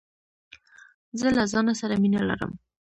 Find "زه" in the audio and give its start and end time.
1.19-1.27